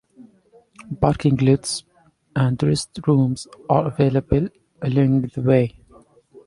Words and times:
Parking 0.99 1.37
lots 1.43 1.83
and 2.35 2.57
restrooms 2.57 3.45
are 3.69 3.85
available 3.85 4.47
along 4.81 5.21
the 5.35 5.41
way. 5.43 5.79